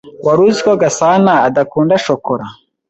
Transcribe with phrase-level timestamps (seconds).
[0.25, 2.45] Wari uzi ko Gasana adakunda shokora?